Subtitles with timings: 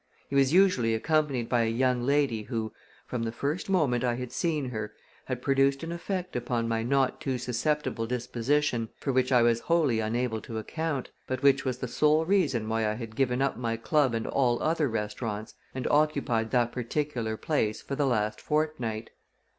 [0.29, 2.73] He was usually accompanied by a young lady who,
[3.05, 4.93] from the first moment I had seen her,
[5.25, 9.99] had produced an effect upon my not too susceptible disposition for which I was wholly
[9.99, 13.77] unable to account, but which was the sole reason why I had given up my
[13.77, 19.11] club and all other restaurants and occupied that particular place for the last fortnight.